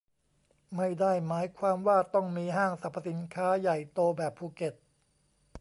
[0.75, 4.73] ไม่ได้หมายความว่าต้องมีห้างสรรพสินค้าใหญ่โตแบบภูเก็ต